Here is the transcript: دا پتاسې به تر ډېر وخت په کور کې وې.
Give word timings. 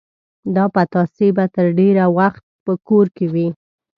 دا 0.55 0.65
پتاسې 0.75 1.27
به 1.35 1.45
تر 1.55 1.65
ډېر 1.79 1.95
وخت 2.17 2.43
په 2.65 2.73
کور 2.87 3.05
کې 3.15 3.25
وې. 3.33 3.47